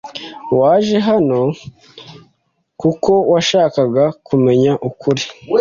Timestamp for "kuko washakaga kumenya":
2.81-4.71